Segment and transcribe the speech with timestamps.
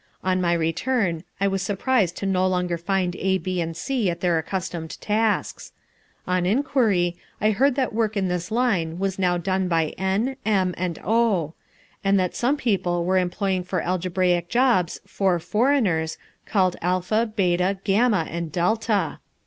[0.23, 4.19] On my return I was surprised to no longer find A, B, and C at
[4.19, 5.73] their accustomed tasks;
[6.25, 10.73] on inquiry I heard that work in this line was now done by N, M,
[10.75, 11.53] and O,
[12.03, 18.25] and that some people were employing for algebraical jobs four foreigners called Alpha, Beta, Gamma,
[18.27, 19.19] and Delta.